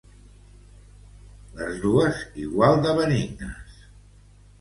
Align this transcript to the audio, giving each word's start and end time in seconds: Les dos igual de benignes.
Les 1.59 1.77
dos 1.83 2.21
igual 2.45 2.81
de 2.87 2.95
benignes. 3.01 3.77